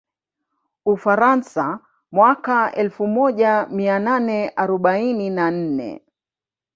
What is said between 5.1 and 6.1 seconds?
na nne